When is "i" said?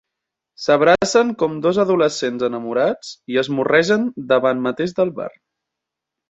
3.35-3.39